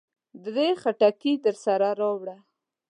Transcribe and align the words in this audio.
درې 0.43 0.67
خټکي 0.81 1.33
درسره 1.45 1.89
راوړه. 1.99 2.37